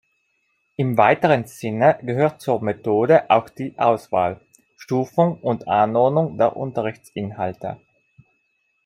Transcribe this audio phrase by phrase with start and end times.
[0.77, 4.39] Im weiteren Sinne gehört zur „Methode“ auch die "Auswahl,
[4.75, 7.77] Stufung und Anordnung der Unterrichtsinhalte".